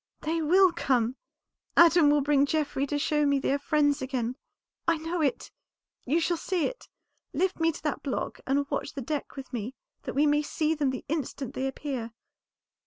[0.21, 1.15] "They will come!
[1.77, 4.35] Adam will bring Geoffrey to show me they are friends again.
[4.87, 5.51] I know it;
[6.05, 6.87] you shall see it.
[7.33, 10.73] Lift me to that block and watch the deck with me that we may see
[10.73, 12.13] them the instant they appear."